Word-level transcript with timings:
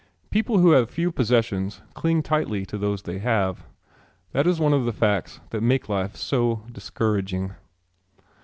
People 0.31 0.57
who 0.57 0.71
have 0.71 0.89
few 0.89 1.11
possessions 1.11 1.83
cling 1.93 2.23
tightly 2.23 2.65
to 2.65 2.75
those 2.75 3.03
they 3.03 3.19
have. 3.19 3.67
That 4.31 4.47
is 4.47 4.59
one 4.59 4.73
of 4.73 4.85
the 4.85 4.91
facts 4.91 5.41
that 5.51 5.61
make 5.61 5.89
life 5.89 6.15
so 6.15 6.63
discouraging. 6.71 7.53